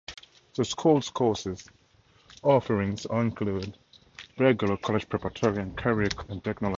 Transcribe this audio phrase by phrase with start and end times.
[0.55, 1.45] The school's course
[2.41, 3.77] offerings include
[4.39, 6.69] regular, college preparatory, and career and technology courses.